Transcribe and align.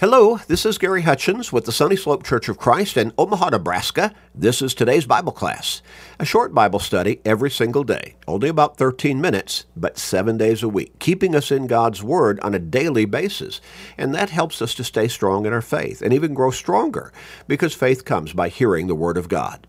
Hello, 0.00 0.38
this 0.46 0.64
is 0.64 0.78
Gary 0.78 1.02
Hutchins 1.02 1.52
with 1.52 1.66
the 1.66 1.72
Sunny 1.72 1.94
Slope 1.94 2.24
Church 2.24 2.48
of 2.48 2.56
Christ 2.56 2.96
in 2.96 3.12
Omaha, 3.18 3.50
Nebraska. 3.50 4.14
This 4.34 4.62
is 4.62 4.72
today's 4.72 5.04
Bible 5.04 5.30
class, 5.30 5.82
a 6.18 6.24
short 6.24 6.54
Bible 6.54 6.78
study 6.78 7.20
every 7.22 7.50
single 7.50 7.84
day, 7.84 8.16
only 8.26 8.48
about 8.48 8.78
13 8.78 9.20
minutes, 9.20 9.66
but 9.76 9.98
seven 9.98 10.38
days 10.38 10.62
a 10.62 10.70
week, 10.70 10.98
keeping 11.00 11.34
us 11.34 11.50
in 11.50 11.66
God's 11.66 12.02
Word 12.02 12.40
on 12.40 12.54
a 12.54 12.58
daily 12.58 13.04
basis. 13.04 13.60
And 13.98 14.14
that 14.14 14.30
helps 14.30 14.62
us 14.62 14.72
to 14.76 14.84
stay 14.84 15.06
strong 15.06 15.44
in 15.44 15.52
our 15.52 15.60
faith 15.60 16.00
and 16.00 16.14
even 16.14 16.32
grow 16.32 16.50
stronger 16.50 17.12
because 17.46 17.74
faith 17.74 18.06
comes 18.06 18.32
by 18.32 18.48
hearing 18.48 18.86
the 18.86 18.94
Word 18.94 19.18
of 19.18 19.28
God. 19.28 19.66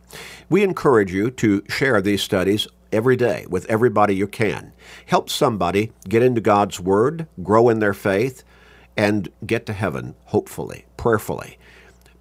We 0.50 0.64
encourage 0.64 1.12
you 1.12 1.30
to 1.32 1.62
share 1.68 2.02
these 2.02 2.24
studies 2.24 2.70
every 2.94 3.18
day 3.18 3.46
with 3.50 3.66
everybody 3.66 4.16
you 4.16 4.28
can. 4.28 4.72
Help 5.08 5.30
somebody 5.30 5.92
get 6.08 6.24
into 6.24 6.40
God's 6.40 6.80
Word, 6.80 7.28
grow 7.44 7.68
in 7.68 7.80
their 7.80 7.94
faith, 7.94 8.46
and 8.98 9.30
get 9.46 9.66
to 9.66 9.74
heaven, 9.74 10.16
hopefully, 10.26 10.86
prayerfully, 10.98 11.58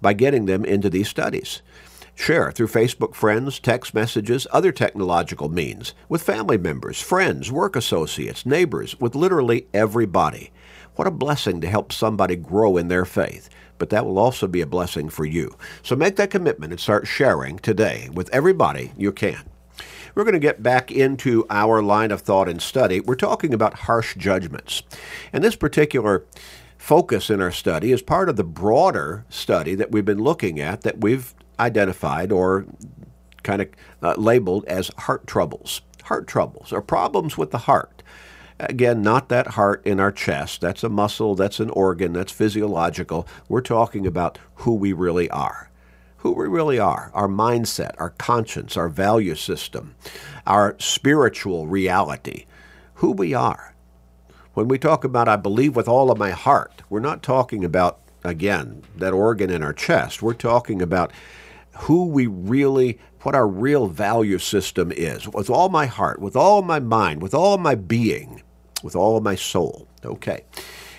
by 0.01 0.13
getting 0.13 0.45
them 0.45 0.65
into 0.65 0.89
these 0.89 1.09
studies. 1.09 1.61
Share 2.15 2.51
through 2.51 2.67
Facebook 2.67 3.15
friends, 3.15 3.59
text 3.59 3.93
messages, 3.93 4.45
other 4.51 4.71
technological 4.71 5.49
means, 5.49 5.93
with 6.09 6.21
family 6.21 6.57
members, 6.57 7.01
friends, 7.01 7.51
work 7.51 7.75
associates, 7.75 8.45
neighbors, 8.45 8.99
with 8.99 9.15
literally 9.15 9.67
everybody. 9.73 10.51
What 10.95 11.07
a 11.07 11.11
blessing 11.11 11.61
to 11.61 11.69
help 11.69 11.91
somebody 11.91 12.35
grow 12.35 12.77
in 12.77 12.89
their 12.89 13.05
faith. 13.05 13.49
But 13.77 13.89
that 13.89 14.05
will 14.05 14.19
also 14.19 14.47
be 14.47 14.61
a 14.61 14.67
blessing 14.67 15.09
for 15.09 15.25
you. 15.25 15.55
So 15.81 15.95
make 15.95 16.15
that 16.17 16.29
commitment 16.29 16.73
and 16.73 16.79
start 16.79 17.07
sharing 17.07 17.57
today 17.57 18.09
with 18.13 18.29
everybody 18.31 18.91
you 18.97 19.11
can. 19.11 19.41
We're 20.13 20.25
going 20.25 20.33
to 20.33 20.39
get 20.39 20.61
back 20.61 20.91
into 20.91 21.45
our 21.49 21.81
line 21.81 22.11
of 22.11 22.21
thought 22.21 22.49
and 22.49 22.61
study. 22.61 22.99
We're 22.99 23.15
talking 23.15 23.53
about 23.53 23.73
harsh 23.73 24.15
judgments. 24.15 24.83
And 25.31 25.43
this 25.43 25.55
particular 25.55 26.25
focus 26.81 27.29
in 27.29 27.39
our 27.39 27.51
study 27.51 27.91
is 27.91 28.01
part 28.01 28.27
of 28.27 28.37
the 28.37 28.43
broader 28.43 29.23
study 29.29 29.75
that 29.75 29.91
we've 29.91 30.03
been 30.03 30.21
looking 30.21 30.59
at 30.59 30.81
that 30.81 30.99
we've 30.99 31.35
identified 31.59 32.31
or 32.31 32.65
kind 33.43 33.61
of 33.61 33.69
uh, 34.01 34.15
labeled 34.17 34.65
as 34.65 34.89
heart 34.97 35.27
troubles. 35.27 35.81
Heart 36.05 36.27
troubles 36.27 36.73
are 36.73 36.81
problems 36.81 37.37
with 37.37 37.51
the 37.51 37.59
heart. 37.59 38.01
Again, 38.59 39.03
not 39.03 39.29
that 39.29 39.49
heart 39.49 39.85
in 39.85 39.99
our 39.99 40.11
chest. 40.11 40.61
That's 40.61 40.83
a 40.83 40.89
muscle, 40.89 41.35
that's 41.35 41.59
an 41.59 41.69
organ, 41.69 42.13
that's 42.13 42.31
physiological. 42.31 43.27
We're 43.47 43.61
talking 43.61 44.07
about 44.07 44.39
who 44.55 44.73
we 44.73 44.91
really 44.91 45.29
are. 45.29 45.69
Who 46.17 46.31
we 46.31 46.47
really 46.47 46.79
are, 46.79 47.11
our 47.13 47.27
mindset, 47.27 47.93
our 47.99 48.09
conscience, 48.09 48.75
our 48.75 48.89
value 48.89 49.35
system, 49.35 49.95
our 50.47 50.75
spiritual 50.79 51.67
reality, 51.67 52.45
who 52.95 53.11
we 53.11 53.35
are. 53.35 53.70
When 54.53 54.67
we 54.67 54.77
talk 54.77 55.05
about 55.05 55.29
I 55.29 55.37
believe 55.37 55.77
with 55.77 55.87
all 55.87 56.11
of 56.11 56.17
my 56.17 56.31
heart, 56.31 56.81
we're 56.89 56.99
not 56.99 57.23
talking 57.23 57.63
about, 57.63 57.99
again, 58.25 58.83
that 58.97 59.13
organ 59.13 59.49
in 59.49 59.63
our 59.63 59.71
chest. 59.71 60.21
We're 60.21 60.33
talking 60.33 60.81
about 60.81 61.13
who 61.83 62.07
we 62.07 62.27
really, 62.27 62.99
what 63.21 63.33
our 63.33 63.47
real 63.47 63.87
value 63.87 64.39
system 64.39 64.91
is, 64.91 65.25
with 65.29 65.49
all 65.49 65.69
my 65.69 65.85
heart, 65.85 66.19
with 66.19 66.35
all 66.35 66.61
my 66.61 66.81
mind, 66.81 67.21
with 67.21 67.33
all 67.33 67.57
my 67.57 67.75
being, 67.75 68.43
with 68.83 68.93
all 68.93 69.21
my 69.21 69.35
soul. 69.35 69.87
Okay. 70.03 70.43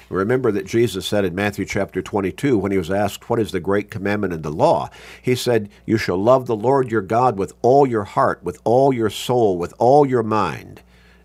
Remember 0.09 0.51
that 0.53 0.67
Jesus 0.67 1.07
said 1.07 1.25
in 1.25 1.35
Matthew 1.35 1.65
chapter 1.67 2.01
22, 2.01 2.57
when 2.59 2.73
he 2.73 2.79
was 2.79 2.91
asked, 2.91 3.29
What 3.29 3.39
is 3.39 3.53
the 3.53 3.61
great 3.61 3.91
commandment 3.91 4.33
in 4.33 4.43
the 4.43 4.51
law? 4.51 4.89
He 5.21 5.35
said, 5.35 5.69
You 5.85 5.99
shall 5.99 6.19
love 6.19 6.47
the 6.47 6.57
Lord 6.57 6.91
your 6.91 7.03
God 7.03 7.39
with 7.39 7.53
all 7.61 7.87
your 7.87 8.05
heart, 8.05 8.43
with 8.43 8.61
all 8.65 8.95
your 8.95 9.11
soul, 9.11 9.59
with 9.59 9.75
all 9.79 10.07
your 10.07 10.23
mind. 10.23 10.83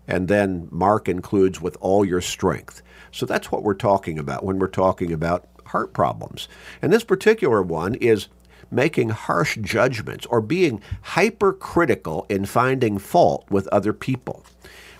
And 0.08 0.26
then 0.26 0.66
Mark 0.72 1.08
includes 1.08 1.60
with 1.60 1.76
all 1.80 2.04
your 2.04 2.22
strength. 2.22 2.82
So 3.12 3.26
that's 3.26 3.52
what 3.52 3.62
we're 3.62 3.74
talking 3.74 4.18
about 4.18 4.44
when 4.44 4.58
we're 4.58 4.66
talking 4.66 5.12
about 5.12 5.46
heart 5.66 5.92
problems. 5.92 6.48
And 6.82 6.92
this 6.92 7.04
particular 7.04 7.62
one 7.62 7.94
is 7.96 8.28
making 8.70 9.10
harsh 9.10 9.58
judgments 9.58 10.26
or 10.26 10.40
being 10.40 10.82
hypercritical 11.02 12.26
in 12.28 12.44
finding 12.44 12.98
fault 12.98 13.44
with 13.50 13.68
other 13.68 13.92
people. 13.92 14.44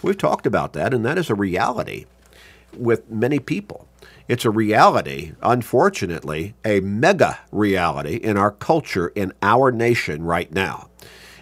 We've 0.03 0.17
talked 0.17 0.47
about 0.47 0.75
that, 0.75 0.95
and 0.95 1.05
that 1.05 1.19
is 1.19 1.29
a 1.29 1.35
reality 1.35 2.07
with 2.77 3.11
many 3.11 3.39
people. 3.39 3.89
It's 4.29 4.45
a 4.45 4.51
reality, 4.51 5.33
unfortunately, 5.43 6.55
a 6.65 6.81
mega 6.81 7.39
reality 7.51 8.17
in 8.17 8.37
our 8.37 8.51
culture, 8.51 9.09
in 9.09 9.33
our 9.43 9.73
nation 9.73 10.23
right 10.23 10.53
now. 10.53 10.89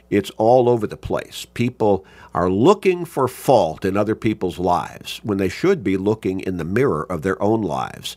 It's 0.08 0.30
all 0.36 0.68
over 0.68 0.86
the 0.86 0.96
place. 0.96 1.46
People 1.54 2.04
are 2.34 2.50
looking 2.50 3.04
for 3.04 3.26
fault 3.26 3.84
in 3.84 3.96
other 3.96 4.14
people's 4.14 4.58
lives 4.58 5.20
when 5.24 5.38
they 5.38 5.48
should 5.48 5.82
be 5.82 5.96
looking 5.96 6.40
in 6.40 6.58
the 6.58 6.64
mirror 6.64 7.04
of 7.10 7.22
their 7.22 7.40
own 7.42 7.62
lives. 7.62 8.16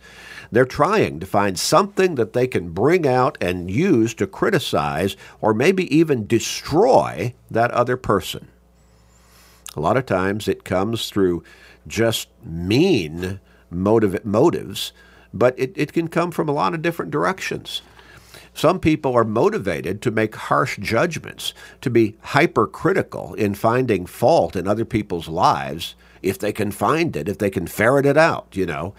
They're 0.52 0.66
trying 0.66 1.20
to 1.20 1.26
find 1.26 1.58
something 1.58 2.16
that 2.16 2.34
they 2.34 2.48
can 2.48 2.70
bring 2.70 3.08
out 3.08 3.38
and 3.42 3.72
use 3.72 4.14
to 4.16 4.28
criticize 4.28 5.16
or 5.42 5.54
maybe 5.54 5.96
even 5.96 6.28
destroy 6.28 7.34
that 7.50 7.72
other 7.72 7.98
person. 7.98 8.48
A 9.76 9.80
lot 9.80 9.98
of 9.98 10.06
times 10.06 10.48
it 10.48 10.64
comes 10.64 11.10
through 11.10 11.44
just 11.88 12.30
mean 12.44 13.40
motive, 13.70 14.26
motives, 14.26 14.92
but 15.34 15.58
it, 15.58 15.74
it 15.76 15.94
can 15.94 16.08
come 16.08 16.32
from 16.32 16.50
a 16.50 16.54
lot 16.54 16.74
of 16.74 16.82
different 16.82 17.12
directions. 17.12 17.82
Some 18.60 18.82
people 18.82 19.16
are 19.16 19.24
motivated 19.24 20.02
to 20.02 20.12
make 20.12 20.36
harsh 20.36 20.78
judgments, 20.80 21.54
to 21.80 21.90
be 21.90 22.18
hypercritical 22.20 23.34
in 23.36 23.54
finding 23.54 24.06
fault 24.06 24.54
in 24.54 24.68
other 24.68 24.84
people's 24.84 25.30
lives 25.30 25.96
if 26.22 26.40
they 26.40 26.52
can 26.52 26.72
find 26.72 27.16
it, 27.16 27.30
if 27.30 27.38
they 27.38 27.50
can 27.50 27.68
ferret 27.68 28.06
it 28.06 28.18
out, 28.18 28.48
you 28.52 28.66
know. 28.66 28.94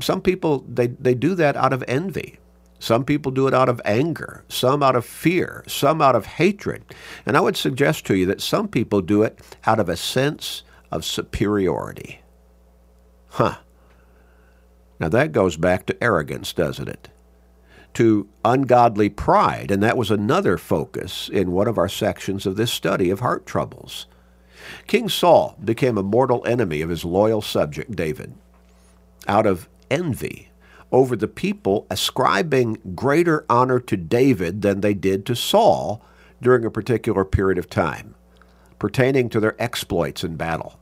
Some 0.00 0.20
people 0.20 0.62
they, 0.68 0.88
they 0.88 1.14
do 1.14 1.34
that 1.36 1.56
out 1.56 1.72
of 1.72 1.82
envy. 1.88 2.38
Some 2.78 3.02
people 3.02 3.32
do 3.32 3.46
it 3.46 3.54
out 3.54 3.70
of 3.70 3.80
anger, 3.82 4.44
some 4.50 4.82
out 4.82 4.94
of 4.94 5.06
fear, 5.06 5.64
some 5.66 6.02
out 6.02 6.14
of 6.14 6.26
hatred. 6.26 6.84
And 7.24 7.38
I 7.38 7.40
would 7.40 7.56
suggest 7.56 8.04
to 8.08 8.14
you 8.14 8.26
that 8.26 8.42
some 8.42 8.68
people 8.68 9.00
do 9.00 9.22
it 9.22 9.38
out 9.64 9.80
of 9.80 9.88
a 9.88 9.96
sense 9.96 10.64
of 10.90 11.06
superiority. 11.06 12.20
Huh. 13.28 13.56
Now 14.98 15.08
that 15.08 15.32
goes 15.32 15.56
back 15.56 15.86
to 15.86 16.04
arrogance, 16.04 16.52
doesn't 16.52 16.90
it? 16.90 17.08
To 17.94 18.28
ungodly 18.44 19.08
pride, 19.08 19.70
and 19.70 19.82
that 19.82 19.96
was 19.96 20.10
another 20.10 20.56
focus 20.56 21.28
in 21.28 21.52
one 21.52 21.68
of 21.68 21.78
our 21.78 21.88
sections 21.88 22.46
of 22.46 22.56
this 22.56 22.72
study 22.72 23.10
of 23.10 23.20
heart 23.20 23.46
troubles. 23.46 24.06
King 24.86 25.08
Saul 25.08 25.56
became 25.64 25.98
a 25.98 26.02
mortal 26.02 26.44
enemy 26.46 26.80
of 26.82 26.90
his 26.90 27.04
loyal 27.04 27.42
subject 27.42 27.96
David 27.96 28.34
out 29.26 29.46
of 29.46 29.68
envy 29.90 30.48
over 30.92 31.14
the 31.14 31.28
people 31.28 31.86
ascribing 31.90 32.78
greater 32.94 33.44
honor 33.48 33.78
to 33.78 33.96
David 33.96 34.62
than 34.62 34.80
they 34.80 34.94
did 34.94 35.24
to 35.26 35.36
Saul 35.36 36.02
during 36.42 36.64
a 36.64 36.70
particular 36.70 37.24
period 37.24 37.58
of 37.58 37.70
time, 37.70 38.14
pertaining 38.78 39.28
to 39.28 39.40
their 39.40 39.60
exploits 39.62 40.24
in 40.24 40.36
battle. 40.36 40.78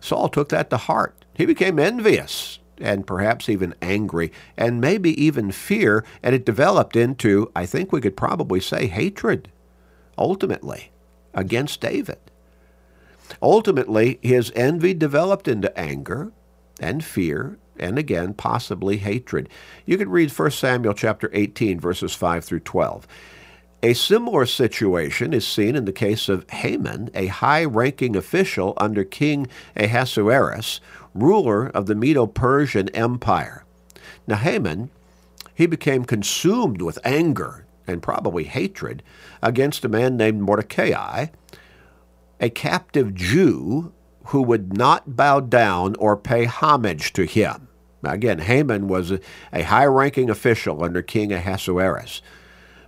Saul 0.00 0.28
took 0.28 0.50
that 0.50 0.70
to 0.70 0.76
heart. 0.76 1.24
He 1.34 1.46
became 1.46 1.78
envious 1.78 2.58
and 2.80 3.06
perhaps 3.06 3.48
even 3.48 3.74
angry, 3.80 4.32
and 4.56 4.80
maybe 4.80 5.20
even 5.22 5.50
fear, 5.50 6.04
and 6.22 6.34
it 6.34 6.44
developed 6.44 6.96
into, 6.96 7.50
I 7.54 7.66
think 7.66 7.92
we 7.92 8.00
could 8.00 8.16
probably 8.16 8.60
say, 8.60 8.86
hatred, 8.86 9.50
ultimately, 10.18 10.90
against 11.34 11.80
David. 11.80 12.18
Ultimately, 13.42 14.18
his 14.22 14.52
envy 14.54 14.94
developed 14.94 15.48
into 15.48 15.76
anger 15.78 16.32
and 16.80 17.04
fear, 17.04 17.58
and 17.78 17.98
again, 17.98 18.34
possibly 18.34 18.98
hatred. 18.98 19.48
You 19.84 19.98
can 19.98 20.08
read 20.08 20.30
1 20.30 20.50
Samuel 20.50 20.94
chapter 20.94 21.30
18, 21.32 21.80
verses 21.80 22.14
5 22.14 22.44
through 22.44 22.60
12. 22.60 23.06
A 23.86 23.94
similar 23.94 24.46
situation 24.46 25.32
is 25.32 25.46
seen 25.46 25.76
in 25.76 25.84
the 25.84 25.92
case 25.92 26.28
of 26.28 26.50
Haman, 26.50 27.08
a 27.14 27.28
high 27.28 27.64
ranking 27.64 28.16
official 28.16 28.74
under 28.78 29.04
King 29.04 29.46
Ahasuerus, 29.76 30.80
ruler 31.14 31.68
of 31.68 31.86
the 31.86 31.94
Medo 31.94 32.26
Persian 32.26 32.88
Empire. 32.88 33.64
Now, 34.26 34.38
Haman, 34.38 34.90
he 35.54 35.66
became 35.66 36.04
consumed 36.04 36.82
with 36.82 36.98
anger 37.04 37.64
and 37.86 38.02
probably 38.02 38.42
hatred 38.42 39.04
against 39.40 39.84
a 39.84 39.88
man 39.88 40.16
named 40.16 40.40
Mordecai, 40.40 41.26
a 42.40 42.50
captive 42.50 43.14
Jew 43.14 43.92
who 44.24 44.42
would 44.42 44.76
not 44.76 45.14
bow 45.14 45.38
down 45.38 45.94
or 46.00 46.16
pay 46.16 46.46
homage 46.46 47.12
to 47.12 47.24
him. 47.24 47.68
Now, 48.02 48.14
again, 48.14 48.40
Haman 48.40 48.88
was 48.88 49.12
a 49.52 49.62
high 49.62 49.86
ranking 49.86 50.28
official 50.28 50.82
under 50.82 51.02
King 51.02 51.32
Ahasuerus. 51.32 52.20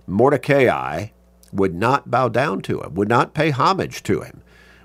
Mordecai 0.09 1.07
would 1.51 1.73
not 1.73 2.11
bow 2.11 2.29
down 2.29 2.61
to 2.63 2.81
him, 2.81 2.93
would 2.95 3.09
not 3.09 3.33
pay 3.33 3.49
homage 3.51 4.03
to 4.03 4.21
him. 4.21 4.41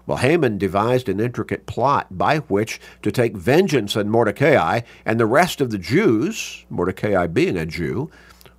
Well, 0.06 0.18
Haman 0.18 0.58
devised 0.58 1.08
an 1.08 1.18
intricate 1.18 1.66
plot 1.66 2.18
by 2.18 2.38
which 2.38 2.80
to 3.02 3.10
take 3.10 3.36
vengeance 3.36 3.96
on 3.96 4.10
Mordecai 4.10 4.80
and 5.06 5.18
the 5.18 5.26
rest 5.26 5.60
of 5.60 5.70
the 5.70 5.78
Jews, 5.78 6.64
Mordecai 6.68 7.26
being 7.26 7.56
a 7.56 7.64
Jew, 7.64 8.10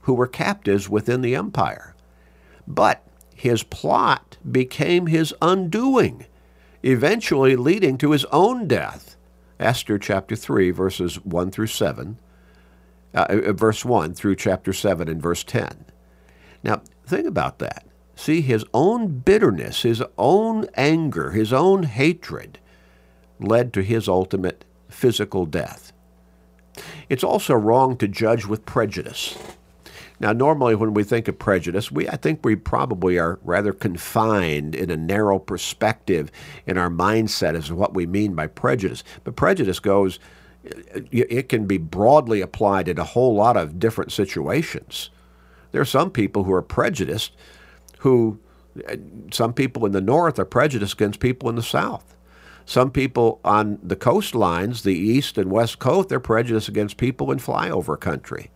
who 0.02 0.14
were 0.14 0.28
captives 0.28 0.90
within 0.90 1.22
the 1.22 1.36
empire. 1.36 1.96
But 2.68 3.04
his 3.36 3.64
plot 3.64 4.38
became 4.50 5.08
his 5.08 5.34
undoing, 5.42 6.26
eventually 6.82 7.56
leading 7.56 7.98
to 8.00 8.12
his 8.12 8.26
own 8.26 8.68
death. 8.68 9.16
Esther 9.60 10.00
chapter 10.00 10.36
3, 10.36 10.72
verses 10.72 11.24
1 11.24 11.52
through 11.52 11.68
7. 11.68 12.18
uh, 13.14 13.26
uh, 13.30 13.54
verse 13.54 13.86
1 13.86 14.14
through 14.14 14.36
chapter 14.36 14.74
7 14.74 15.08
and 15.08 15.22
verse 15.22 15.44
10. 15.44 15.86
Now, 16.66 16.82
think 17.06 17.28
about 17.28 17.60
that. 17.60 17.86
See, 18.16 18.42
his 18.42 18.66
own 18.74 19.20
bitterness, 19.20 19.84
his 19.84 20.02
own 20.18 20.66
anger, 20.74 21.32
his 21.32 21.54
own 21.54 21.84
hatred 21.84 22.58
led 23.40 23.72
to 23.74 23.84
his 23.84 24.08
ultimate 24.08 24.66
physical 24.90 25.46
death. 25.46 25.94
It's 27.08 27.24
also 27.24 27.54
wrong 27.54 27.98
to 27.98 28.08
judge 28.08 28.48
with 28.48 28.66
prejudice. 28.66 29.38
Now, 30.20 30.34
normally 30.34 30.74
when 30.74 30.96
we 30.96 31.04
think 31.04 31.28
of 31.28 31.38
prejudice, 31.38 31.92
we 31.92 32.10
I 32.10 32.16
think 32.16 32.44
we 32.44 32.56
probably 32.56 33.20
are 33.20 33.38
rather 33.44 33.72
confined 33.72 34.74
in 34.74 34.90
a 34.90 34.98
narrow 34.98 35.38
perspective 35.38 36.32
in 36.66 36.80
our 36.80 36.90
mindset 36.90 37.56
as 37.56 37.68
to 37.68 37.76
what 37.76 37.94
we 37.94 38.08
mean 38.08 38.34
by 38.34 38.48
prejudice. 38.48 39.04
But 39.24 39.36
prejudice 39.36 39.80
goes, 39.80 40.20
it 40.64 41.48
can 41.48 41.68
be 41.68 41.78
broadly 41.78 42.42
applied 42.42 42.88
in 42.88 42.98
a 42.98 43.04
whole 43.04 43.36
lot 43.36 43.56
of 43.56 43.80
different 43.80 44.12
situations. 44.12 45.12
There 45.75 45.81
are 45.81 45.83
some 45.83 46.10
people 46.10 46.45
who 46.45 46.54
are 46.54 46.62
prejudiced, 46.62 47.33
who 47.98 48.39
uh, 48.88 48.95
some 49.30 49.51
people 49.51 49.86
in 49.86 49.92
the 49.92 50.00
north 50.00 50.39
are 50.39 50.45
prejudiced 50.45 50.94
against 50.94 51.19
people 51.19 51.50
in 51.50 51.57
the 51.57 51.62
south. 51.62 52.16
Some 52.66 52.92
people 52.92 53.42
on 53.44 53.80
the 53.83 53.98
coastlines, 53.98 54.83
the 54.83 54.95
east 54.95 55.38
and 55.38 55.51
west 55.51 55.80
coast, 55.80 56.07
they're 56.07 56.22
prejudiced 56.22 56.69
against 56.69 56.95
people 56.95 57.30
in 57.30 57.39
flyover 57.39 58.00
country. 58.00 58.51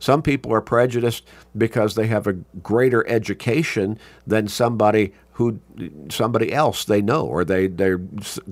Some 0.00 0.20
people 0.20 0.52
are 0.52 0.60
prejudiced 0.60 1.26
because 1.56 1.94
they 1.94 2.08
have 2.08 2.26
a 2.26 2.34
greater 2.34 3.08
education 3.08 3.98
than 4.26 4.46
somebody 4.46 5.14
who 5.40 5.60
somebody 6.10 6.52
else 6.52 6.84
they 6.84 7.00
know 7.00 7.24
or 7.26 7.44
they 7.44 7.66
they're 7.66 8.00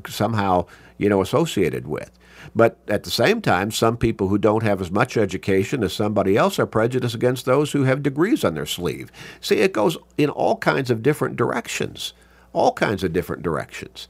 somehow 0.07 0.65
you 0.97 1.09
know 1.09 1.21
associated 1.21 1.87
with. 1.87 2.11
But 2.55 2.79
at 2.89 3.03
the 3.03 3.11
same 3.11 3.43
time, 3.43 3.71
some 3.71 3.97
people 3.97 4.29
who 4.29 4.39
don't 4.39 4.63
have 4.63 4.81
as 4.81 4.91
much 4.91 5.17
education 5.17 5.85
as 5.85 5.93
somebody 5.93 6.37
else 6.37 6.59
are 6.59 6.67
prejudiced 6.67 7.15
against 7.15 7.45
those 7.45 7.73
who 7.73 7.83
have 7.83 8.03
degrees 8.03 8.43
on 8.43 8.55
their 8.55 8.67
sleeve. 8.67 9.13
See, 9.41 9.57
it 9.57 9.73
goes 9.73 9.99
in 10.17 10.31
all 10.31 10.57
kinds 10.57 10.91
of 10.91 11.03
different 11.03 11.37
directions, 11.37 12.15
all 12.53 12.73
kinds 12.73 13.05
of 13.05 13.13
different 13.13 13.43
directions. 13.43 14.09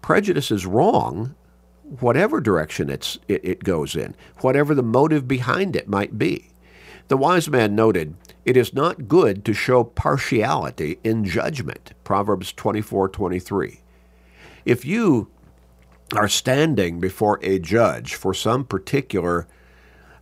Prejudice 0.00 0.50
is 0.50 0.66
wrong 0.66 1.34
whatever 2.00 2.40
direction 2.40 2.88
it's, 2.90 3.18
it, 3.28 3.44
it 3.44 3.64
goes 3.64 3.94
in, 3.94 4.14
whatever 4.38 4.74
the 4.74 4.82
motive 4.82 5.28
behind 5.28 5.76
it 5.76 5.88
might 5.88 6.18
be. 6.18 6.48
The 7.08 7.16
wise 7.16 7.48
man 7.48 7.74
noted, 7.74 8.14
It 8.44 8.56
is 8.56 8.74
not 8.74 9.08
good 9.08 9.44
to 9.44 9.54
show 9.54 9.84
partiality 9.84 10.98
in 11.04 11.24
judgment. 11.24 11.92
Proverbs 12.04 12.52
24 12.52 13.08
23. 13.08 13.80
If 14.64 14.84
you 14.84 15.30
are 16.16 16.28
standing 16.28 17.00
before 17.00 17.38
a 17.42 17.58
judge 17.58 18.14
for 18.14 18.34
some 18.34 18.64
particular 18.64 19.46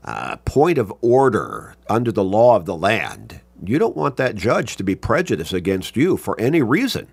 uh, 0.04 0.36
point 0.38 0.78
of 0.78 0.92
order 1.00 1.74
under 1.88 2.12
the 2.12 2.24
law 2.24 2.56
of 2.56 2.64
the 2.64 2.76
land, 2.76 3.40
you 3.64 3.78
don't 3.78 3.96
want 3.96 4.16
that 4.16 4.36
judge 4.36 4.76
to 4.76 4.82
be 4.82 4.94
prejudiced 4.94 5.52
against 5.52 5.96
you 5.96 6.16
for 6.16 6.38
any 6.40 6.62
reason. 6.62 7.08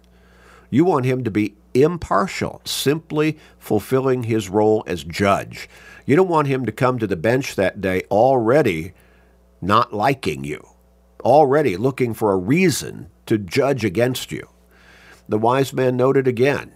You 0.69 0.85
want 0.85 1.05
him 1.05 1.23
to 1.23 1.31
be 1.31 1.55
impartial, 1.73 2.61
simply 2.65 3.37
fulfilling 3.57 4.23
his 4.23 4.49
role 4.49 4.83
as 4.87 5.03
judge. 5.03 5.69
You 6.05 6.15
don't 6.15 6.29
want 6.29 6.47
him 6.47 6.65
to 6.65 6.71
come 6.71 6.99
to 6.99 7.07
the 7.07 7.15
bench 7.15 7.55
that 7.55 7.81
day 7.81 8.03
already 8.11 8.93
not 9.61 9.93
liking 9.93 10.43
you, 10.43 10.65
already 11.21 11.77
looking 11.77 12.13
for 12.13 12.31
a 12.31 12.37
reason 12.37 13.09
to 13.25 13.37
judge 13.37 13.83
against 13.85 14.31
you. 14.31 14.47
The 15.29 15.37
wise 15.37 15.73
man 15.73 15.97
noted 15.97 16.27
again, 16.27 16.73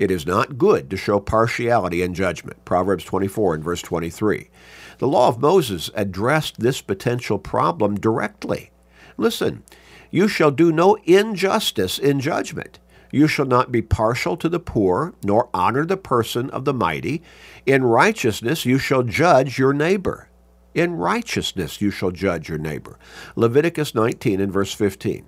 it 0.00 0.10
is 0.10 0.26
not 0.26 0.56
good 0.56 0.88
to 0.88 0.96
show 0.96 1.20
partiality 1.20 2.00
in 2.00 2.14
judgment. 2.14 2.64
Proverbs 2.64 3.04
24 3.04 3.56
and 3.56 3.64
verse 3.64 3.82
23. 3.82 4.48
The 4.96 5.06
law 5.06 5.28
of 5.28 5.40
Moses 5.40 5.90
addressed 5.94 6.58
this 6.58 6.80
potential 6.80 7.38
problem 7.38 8.00
directly. 8.00 8.70
Listen, 9.18 9.62
you 10.10 10.26
shall 10.26 10.50
do 10.50 10.72
no 10.72 10.96
injustice 11.04 11.98
in 11.98 12.18
judgment. 12.20 12.78
You 13.12 13.26
shall 13.26 13.44
not 13.44 13.70
be 13.70 13.82
partial 13.82 14.38
to 14.38 14.48
the 14.48 14.58
poor, 14.58 15.12
nor 15.22 15.50
honor 15.52 15.84
the 15.84 15.98
person 15.98 16.48
of 16.48 16.64
the 16.64 16.72
mighty. 16.72 17.22
In 17.66 17.84
righteousness 17.84 18.64
you 18.64 18.78
shall 18.78 19.02
judge 19.02 19.58
your 19.58 19.74
neighbor. 19.74 20.29
In 20.74 20.96
righteousness 20.96 21.80
you 21.80 21.90
shall 21.90 22.10
judge 22.10 22.48
your 22.48 22.58
neighbor. 22.58 22.98
Leviticus 23.34 23.94
19 23.94 24.40
and 24.40 24.52
verse 24.52 24.72
15. 24.72 25.26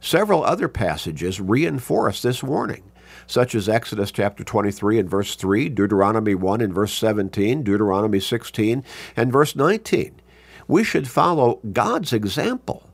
Several 0.00 0.44
other 0.44 0.68
passages 0.68 1.40
reinforce 1.40 2.22
this 2.22 2.42
warning, 2.42 2.84
such 3.26 3.54
as 3.54 3.68
Exodus 3.68 4.10
chapter 4.10 4.44
23 4.44 4.98
and 4.98 5.10
verse 5.10 5.34
3, 5.34 5.68
Deuteronomy 5.70 6.34
1 6.34 6.60
and 6.60 6.72
verse 6.72 6.92
17, 6.92 7.62
Deuteronomy 7.62 8.20
16 8.20 8.84
and 9.16 9.32
verse 9.32 9.56
19. 9.56 10.20
We 10.68 10.84
should 10.84 11.08
follow 11.08 11.60
God's 11.72 12.12
example. 12.12 12.88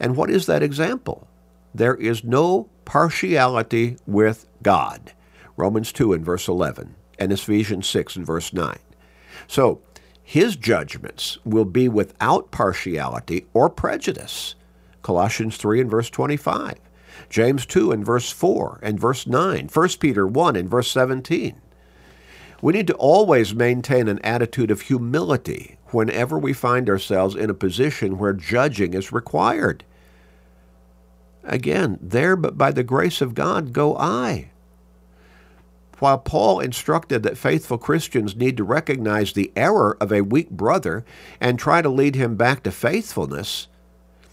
And 0.00 0.16
what 0.16 0.30
is 0.30 0.46
that 0.46 0.62
example? 0.62 1.26
There 1.74 1.94
is 1.94 2.24
no 2.24 2.68
partiality 2.84 3.96
with 4.06 4.46
God. 4.62 5.12
Romans 5.56 5.92
2 5.92 6.12
and 6.12 6.24
verse 6.24 6.48
11, 6.48 6.94
and 7.18 7.32
Ephesians 7.32 7.88
6 7.88 8.16
and 8.16 8.26
verse 8.26 8.52
9. 8.52 8.78
So, 9.46 9.80
his 10.28 10.56
judgments 10.56 11.38
will 11.42 11.64
be 11.64 11.88
without 11.88 12.50
partiality 12.50 13.46
or 13.54 13.70
prejudice. 13.70 14.56
Colossians 15.00 15.56
3 15.56 15.80
and 15.80 15.90
verse 15.90 16.10
25. 16.10 16.74
James 17.30 17.64
2 17.64 17.92
and 17.92 18.04
verse 18.04 18.30
4 18.30 18.78
and 18.82 19.00
verse 19.00 19.26
9. 19.26 19.70
1 19.72 19.88
Peter 19.98 20.26
1 20.26 20.54
and 20.54 20.68
verse 20.68 20.90
17. 20.90 21.58
We 22.60 22.72
need 22.74 22.88
to 22.88 22.94
always 22.96 23.54
maintain 23.54 24.06
an 24.06 24.18
attitude 24.22 24.70
of 24.70 24.82
humility 24.82 25.78
whenever 25.92 26.38
we 26.38 26.52
find 26.52 26.90
ourselves 26.90 27.34
in 27.34 27.48
a 27.48 27.54
position 27.54 28.18
where 28.18 28.34
judging 28.34 28.92
is 28.92 29.10
required. 29.10 29.82
Again, 31.42 31.98
there 32.02 32.36
but 32.36 32.58
by 32.58 32.70
the 32.70 32.84
grace 32.84 33.22
of 33.22 33.32
God 33.32 33.72
go 33.72 33.96
I. 33.96 34.50
While 35.98 36.18
Paul 36.18 36.60
instructed 36.60 37.24
that 37.24 37.38
faithful 37.38 37.78
Christians 37.78 38.36
need 38.36 38.56
to 38.56 38.64
recognize 38.64 39.32
the 39.32 39.50
error 39.56 39.96
of 40.00 40.12
a 40.12 40.20
weak 40.20 40.50
brother 40.50 41.04
and 41.40 41.58
try 41.58 41.82
to 41.82 41.88
lead 41.88 42.14
him 42.14 42.36
back 42.36 42.62
to 42.62 42.70
faithfulness, 42.70 43.66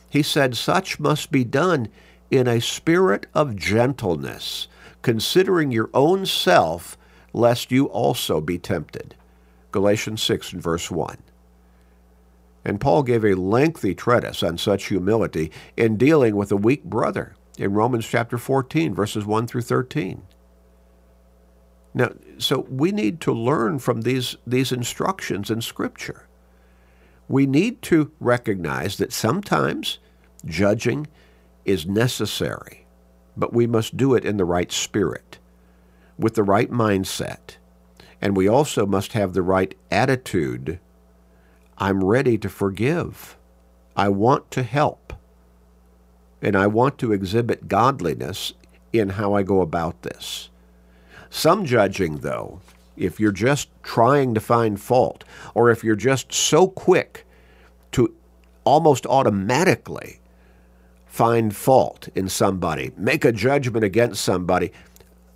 he 0.10 0.22
said 0.22 0.56
such 0.56 1.00
must 1.00 1.32
be 1.32 1.44
done 1.44 1.88
in 2.30 2.48
a 2.48 2.62
spirit 2.62 3.26
of 3.34 3.56
gentleness, 3.56 4.68
considering 5.02 5.72
your 5.72 5.90
own 5.94 6.26
self, 6.26 6.98
lest 7.34 7.72
you 7.72 7.86
also 7.86 8.40
be 8.40 8.58
tempted. 8.60 9.16
Galatians 9.72 10.22
6 10.22 10.54
and 10.54 10.62
verse 10.62 10.92
1. 10.92 11.18
And 12.64 12.80
Paul 12.80 13.04
gave 13.04 13.26
a 13.26 13.36
lengthy 13.36 13.94
treatise 13.94 14.42
on 14.42 14.58
such 14.58 14.86
humility 14.86 15.52
in 15.76 15.98
dealing 15.98 16.36
with 16.36 16.52
a 16.52 16.58
weak 16.58 16.84
brother 16.84 17.36
in 17.58 17.74
Romans 17.74 18.08
chapter 18.08 18.38
14, 18.38 18.94
verses 18.94 19.26
1 19.26 19.48
through 19.48 19.62
13. 19.62 20.24
Now, 21.96 22.12
so 22.38 22.68
we 22.70 22.92
need 22.92 23.22
to 23.22 23.32
learn 23.32 23.80
from 23.80 24.02
these, 24.02 24.36
these 24.46 24.74
instructions 24.74 25.50
in 25.50 25.62
Scripture. 25.62 26.28
We 27.30 27.48
need 27.48 27.82
to 27.84 28.12
recognize 28.20 28.98
that 28.98 29.14
sometimes 29.14 30.00
judging 30.46 31.08
is 31.64 31.88
necessary, 31.88 32.86
but 33.38 33.54
we 33.54 33.66
must 33.66 33.96
do 33.96 34.14
it 34.14 34.26
in 34.26 34.36
the 34.36 34.44
right 34.44 34.74
spirit, 34.74 35.40
with 36.20 36.36
the 36.36 36.44
right 36.44 36.70
mindset. 36.70 37.56
And 38.22 38.36
we 38.36 38.46
also 38.46 38.86
must 38.86 39.14
have 39.14 39.34
the 39.34 39.42
right 39.42 39.74
attitude. 39.90 40.80
I'm 41.78 42.04
ready 42.04 42.38
to 42.40 42.50
forgive. 42.50 43.38
I 43.96 44.10
want 44.10 44.52
to 44.52 44.64
help. 44.64 45.14
And 46.42 46.58
I 46.58 46.68
want 46.68 46.98
to 46.98 47.14
exhibit 47.14 47.70
godliness 47.70 48.52
in 48.92 49.12
how 49.12 49.34
I 49.34 49.44
go 49.44 49.62
about 49.62 50.02
this. 50.02 50.50
Some 51.36 51.66
judging, 51.66 52.20
though, 52.20 52.62
if 52.96 53.20
you're 53.20 53.34
just 53.34 53.68
trying 53.84 54.34
to 54.36 54.40
find 54.40 54.80
fault, 54.80 55.26
or 55.54 55.70
if 55.70 55.84
you're 55.84 55.98
just 55.98 56.32
so 56.32 56.70
quick 56.70 57.26
to 57.92 58.16
almost 58.64 59.06
automatically 59.06 60.22
find 61.06 61.54
fault 61.54 62.08
in 62.16 62.30
somebody, 62.30 62.94
make 62.96 63.26
a 63.26 63.34
judgment 63.34 63.84
against 63.84 64.24
somebody, 64.24 64.72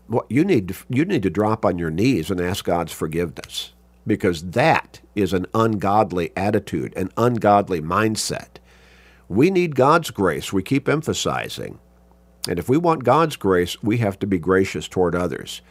what 0.08 0.26
you 0.30 0.46
need 0.46 0.70
to, 0.70 0.76
you 0.88 1.04
need 1.04 1.22
to 1.24 1.30
drop 1.30 1.66
on 1.66 1.78
your 1.78 1.92
knees 1.92 2.32
and 2.32 2.40
ask 2.40 2.64
God's 2.64 2.94
forgiveness 2.94 3.74
because 4.08 4.52
that 4.52 5.02
is 5.16 5.34
an 5.34 5.48
ungodly 5.54 6.32
attitude, 6.38 6.94
an 6.96 7.12
ungodly 7.18 7.82
mindset. 7.82 8.56
We 9.28 9.52
need 9.52 9.76
God's 9.76 10.12
grace. 10.12 10.54
We 10.54 10.64
keep 10.64 10.88
emphasizing. 10.88 11.78
And 12.48 12.58
if 12.58 12.70
we 12.70 12.78
want 12.78 13.04
God's 13.04 13.36
grace, 13.36 13.84
we 13.84 13.98
have 13.98 14.18
to 14.20 14.26
be 14.26 14.40
gracious 14.40 14.88
toward 14.88 15.14
others. 15.14 15.62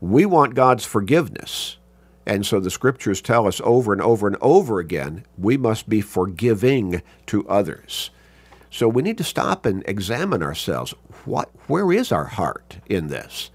We 0.00 0.26
want 0.26 0.54
God's 0.54 0.84
forgiveness. 0.84 1.78
And 2.26 2.44
so 2.44 2.58
the 2.58 2.70
scriptures 2.70 3.22
tell 3.22 3.46
us 3.46 3.60
over 3.64 3.92
and 3.92 4.02
over 4.02 4.26
and 4.26 4.36
over 4.40 4.80
again 4.80 5.24
we 5.38 5.56
must 5.56 5.88
be 5.88 6.00
forgiving 6.00 7.02
to 7.26 7.48
others. 7.48 8.10
So 8.70 8.88
we 8.88 9.02
need 9.02 9.16
to 9.18 9.24
stop 9.24 9.64
and 9.64 9.82
examine 9.86 10.42
ourselves. 10.42 10.92
What, 11.24 11.50
where 11.68 11.92
is 11.92 12.10
our 12.10 12.24
heart 12.24 12.78
in 12.86 13.08
this? 13.08 13.50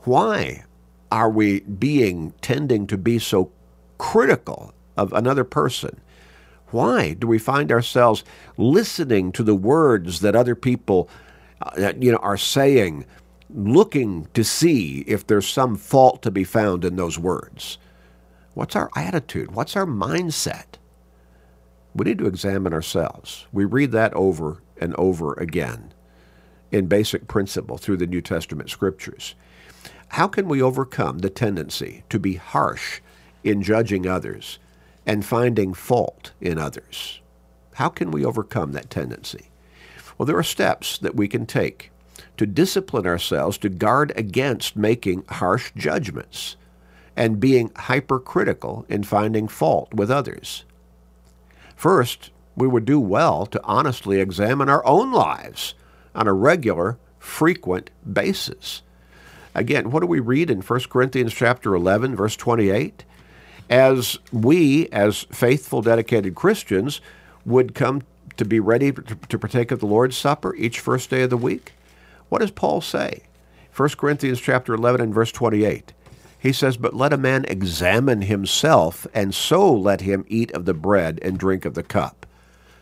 Why 0.00 0.64
are 1.10 1.30
we 1.30 1.60
being 1.60 2.34
tending 2.42 2.86
to 2.88 2.98
be 2.98 3.18
so 3.18 3.52
critical 3.96 4.74
of 4.96 5.12
another 5.12 5.44
person? 5.44 6.00
Why 6.70 7.14
do 7.14 7.26
we 7.26 7.38
find 7.38 7.72
ourselves 7.72 8.24
listening 8.56 9.32
to 9.32 9.42
the 9.42 9.54
words 9.54 10.20
that 10.20 10.36
other 10.36 10.54
people 10.54 11.08
uh, 11.62 11.92
you 11.98 12.12
know, 12.12 12.18
are 12.18 12.36
saying, 12.36 13.06
looking 13.50 14.28
to 14.34 14.44
see 14.44 15.04
if 15.06 15.26
there's 15.26 15.48
some 15.48 15.76
fault 15.76 16.22
to 16.22 16.30
be 16.30 16.44
found 16.44 16.84
in 16.84 16.96
those 16.96 17.18
words? 17.18 17.78
What's 18.54 18.76
our 18.76 18.90
attitude? 18.96 19.52
What's 19.52 19.76
our 19.76 19.86
mindset? 19.86 20.76
We 21.94 22.04
need 22.04 22.18
to 22.18 22.26
examine 22.26 22.72
ourselves. 22.72 23.46
We 23.52 23.64
read 23.64 23.92
that 23.92 24.12
over 24.14 24.62
and 24.80 24.94
over 24.96 25.34
again 25.34 25.92
in 26.70 26.86
basic 26.86 27.26
principle 27.26 27.78
through 27.78 27.96
the 27.96 28.06
New 28.06 28.20
Testament 28.20 28.70
scriptures. 28.70 29.34
How 30.08 30.28
can 30.28 30.48
we 30.48 30.62
overcome 30.62 31.18
the 31.18 31.30
tendency 31.30 32.04
to 32.08 32.18
be 32.18 32.34
harsh 32.34 33.00
in 33.44 33.62
judging 33.62 34.06
others 34.06 34.58
and 35.06 35.24
finding 35.24 35.74
fault 35.74 36.32
in 36.40 36.58
others? 36.58 37.20
How 37.74 37.88
can 37.88 38.10
we 38.10 38.24
overcome 38.24 38.72
that 38.72 38.90
tendency? 38.90 39.50
Well, 40.16 40.26
there 40.26 40.38
are 40.38 40.42
steps 40.42 40.98
that 40.98 41.14
we 41.14 41.28
can 41.28 41.46
take 41.46 41.90
to 42.36 42.46
discipline 42.46 43.06
ourselves 43.06 43.58
to 43.58 43.68
guard 43.68 44.12
against 44.16 44.76
making 44.76 45.24
harsh 45.28 45.72
judgments 45.76 46.56
and 47.16 47.40
being 47.40 47.70
hypercritical 47.76 48.86
in 48.88 49.02
finding 49.02 49.48
fault 49.48 49.92
with 49.92 50.10
others. 50.10 50.64
First, 51.74 52.30
we 52.56 52.68
would 52.68 52.84
do 52.84 53.00
well 53.00 53.46
to 53.46 53.60
honestly 53.64 54.20
examine 54.20 54.68
our 54.68 54.84
own 54.86 55.12
lives 55.12 55.74
on 56.14 56.26
a 56.26 56.32
regular, 56.32 56.98
frequent 57.18 57.90
basis. 58.10 58.82
Again, 59.54 59.90
what 59.90 60.00
do 60.00 60.06
we 60.06 60.20
read 60.20 60.50
in 60.50 60.60
1 60.60 60.80
Corinthians 60.90 61.34
chapter 61.34 61.74
11 61.74 62.14
verse 62.14 62.36
28? 62.36 63.04
As 63.70 64.18
we 64.32 64.88
as 64.88 65.24
faithful 65.32 65.82
dedicated 65.82 66.34
Christians 66.34 67.00
would 67.44 67.74
come 67.74 68.02
to 68.36 68.44
be 68.44 68.60
ready 68.60 68.92
to 68.92 69.38
partake 69.38 69.70
of 69.70 69.80
the 69.80 69.86
Lord's 69.86 70.16
Supper 70.16 70.54
each 70.54 70.80
first 70.80 71.10
day 71.10 71.22
of 71.22 71.30
the 71.30 71.36
week, 71.36 71.72
what 72.28 72.40
does 72.40 72.50
Paul 72.50 72.80
say? 72.80 73.22
1 73.74 73.90
Corinthians 73.90 74.40
chapter 74.40 74.74
11 74.74 75.00
and 75.00 75.14
verse 75.14 75.32
28. 75.32 75.92
He 76.38 76.52
says, 76.52 76.76
But 76.76 76.94
let 76.94 77.12
a 77.12 77.18
man 77.18 77.44
examine 77.46 78.22
himself, 78.22 79.06
and 79.12 79.34
so 79.34 79.72
let 79.72 80.02
him 80.02 80.24
eat 80.28 80.52
of 80.52 80.64
the 80.64 80.74
bread 80.74 81.18
and 81.22 81.38
drink 81.38 81.64
of 81.64 81.74
the 81.74 81.82
cup. 81.82 82.26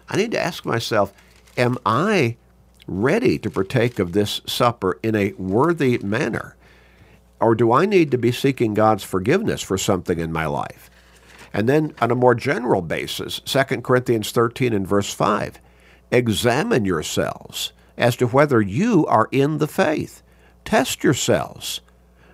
I 0.09 0.17
need 0.17 0.31
to 0.33 0.41
ask 0.41 0.65
myself, 0.65 1.13
am 1.57 1.79
I 1.85 2.37
ready 2.87 3.39
to 3.39 3.51
partake 3.51 3.99
of 3.99 4.13
this 4.13 4.41
supper 4.47 4.99
in 5.03 5.15
a 5.15 5.33
worthy 5.33 5.99
manner? 5.99 6.57
Or 7.41 7.55
do 7.55 7.73
I 7.73 7.87
need 7.87 8.11
to 8.13 8.19
be 8.19 8.33
seeking 8.33 8.75
God's 8.75 9.05
forgiveness 9.05 9.63
for 9.63 9.77
something 9.77 10.19
in 10.19 10.33
my 10.33 10.47
life? 10.47 10.91
And 11.53 11.69
then 11.69 11.95
on 12.01 12.11
a 12.11 12.15
more 12.15 12.35
general 12.35 12.83
basis, 12.83 13.41
2 13.41 13.83
Corinthians 13.83 14.31
13 14.31 14.73
and 14.73 14.87
verse 14.87 15.13
5, 15.13 15.59
examine 16.11 16.85
yourselves 16.85 17.73
as 17.97 18.17
to 18.17 18.27
whether 18.27 18.61
you 18.61 19.07
are 19.07 19.29
in 19.33 19.59
the 19.59 19.67
faith. 19.67 20.23
Test 20.65 21.05
yourselves. 21.05 21.81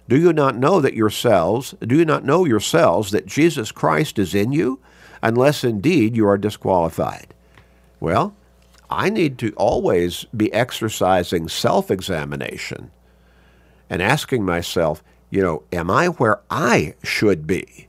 Do 0.09 0.19
you 0.19 0.33
not 0.33 0.57
know 0.57 0.81
that 0.81 0.95
yourselves, 0.95 1.75
do 1.81 1.97
you 1.97 2.05
not 2.05 2.25
know 2.25 2.45
yourselves 2.45 3.13
that 3.13 3.27
Jesus 3.27 3.71
Christ 3.73 4.19
is 4.19 4.35
in 4.35 4.53
you, 4.53 4.81
unless 5.23 5.65
indeed 5.65 6.17
you 6.17 6.27
are 6.27 6.39
disqualified? 6.39 7.35
Well, 8.01 8.35
I 8.91 9.09
need 9.09 9.39
to 9.39 9.53
always 9.53 10.25
be 10.37 10.53
exercising 10.53 11.49
self 11.49 11.91
examination 11.91 12.91
and 13.89 14.03
asking 14.03 14.45
myself, 14.45 15.03
you 15.31 15.41
know, 15.41 15.63
am 15.73 15.91
I 15.91 16.09
where 16.09 16.41
I 16.51 16.95
should 17.03 17.47
be 17.47 17.87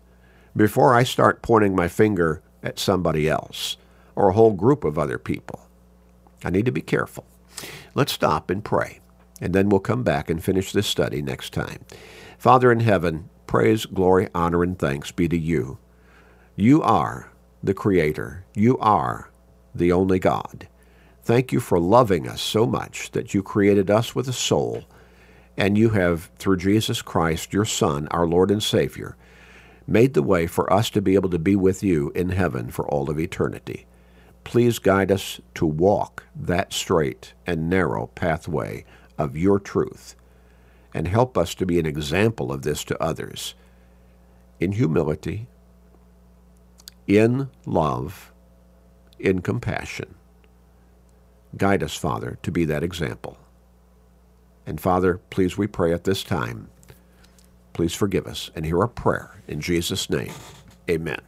before 0.56 0.94
I 0.94 1.04
start 1.04 1.42
pointing 1.42 1.76
my 1.76 1.88
finger 1.88 2.42
at 2.62 2.80
somebody 2.80 3.28
else 3.28 3.76
or 4.16 4.30
a 4.30 4.34
whole 4.34 4.54
group 4.54 4.84
of 4.84 4.98
other 4.98 5.18
people? 5.18 5.68
I 6.44 6.52
need 6.52 6.66
to 6.66 6.72
be 6.72 6.82
careful. 6.82 7.26
Let's 7.96 8.12
stop 8.12 8.50
and 8.50 8.64
pray, 8.64 9.00
and 9.42 9.54
then 9.54 9.70
we'll 9.70 9.80
come 9.80 10.04
back 10.04 10.30
and 10.30 10.44
finish 10.44 10.72
this 10.72 10.88
study 10.88 11.22
next 11.22 11.54
time. 11.54 11.86
Father 12.38 12.72
in 12.72 12.82
heaven, 12.82 13.30
praise, 13.48 13.86
glory, 13.86 14.30
honor, 14.34 14.64
and 14.64 14.78
thanks 14.78 15.12
be 15.12 15.28
to 15.30 15.38
you. 15.38 15.78
You 16.56 16.82
are 16.82 17.32
the 17.64 17.74
Creator. 17.74 18.46
You 18.56 18.78
are 18.80 19.32
the 19.74 19.92
only 19.92 20.20
God. 20.20 20.68
Thank 21.24 21.54
you 21.54 21.60
for 21.62 21.80
loving 21.80 22.28
us 22.28 22.42
so 22.42 22.66
much 22.66 23.12
that 23.12 23.34
you 23.34 23.42
created 23.42 23.90
us 23.90 24.14
with 24.14 24.28
a 24.28 24.34
soul, 24.34 24.84
and 25.56 25.78
you 25.78 25.92
have, 25.92 26.32
through 26.38 26.58
Jesus 26.58 27.02
Christ, 27.02 27.54
your 27.54 27.64
Son, 27.64 28.08
our 28.12 28.28
Lord 28.28 28.52
and 28.52 28.62
Savior, 28.62 29.16
made 29.88 30.14
the 30.14 30.24
way 30.24 30.48
for 30.48 30.72
us 30.72 30.90
to 30.90 31.02
be 31.02 31.16
able 31.16 31.30
to 31.30 31.40
be 31.40 31.56
with 31.56 31.84
you 31.84 32.12
in 32.16 32.30
heaven 32.30 32.70
for 32.70 32.86
all 32.88 33.10
of 33.10 33.20
eternity. 33.20 33.86
Please 34.44 34.80
guide 34.80 35.12
us 35.12 35.42
to 35.56 35.66
walk 35.66 36.26
that 36.36 36.74
straight 36.74 37.34
and 37.48 37.70
narrow 37.70 38.08
pathway 38.16 38.86
of 39.18 39.38
your 39.38 39.60
truth, 39.60 40.16
and 40.94 41.08
help 41.08 41.38
us 41.38 41.56
to 41.56 41.66
be 41.66 41.80
an 41.80 41.86
example 41.86 42.52
of 42.52 42.64
this 42.64 42.84
to 42.86 43.02
others 43.04 43.56
in 44.60 44.74
humility, 44.74 45.48
in 47.08 47.50
love, 47.66 48.32
in 49.20 49.42
compassion 49.42 50.16
Guide 51.58 51.84
us, 51.84 51.96
Father, 51.96 52.40
to 52.44 52.52
be 52.52 52.66
that 52.66 52.84
example. 52.84 53.38
And 54.66 54.82
Father, 54.82 55.20
please, 55.30 55.58
we 55.58 55.68
pray 55.68 55.94
at 55.94 56.04
this 56.06 56.24
time, 56.24 56.70
please 57.74 57.94
forgive 57.94 58.28
us 58.28 58.52
and 58.56 58.66
hear 58.66 58.80
our 58.80 58.88
prayer. 58.88 59.42
In 59.48 59.62
Jesus' 59.62 60.10
name, 60.10 60.34
amen. 60.90 61.22